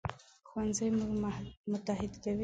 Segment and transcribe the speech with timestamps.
[0.47, 1.11] ښوونځی موږ
[1.71, 2.39] متحد کوي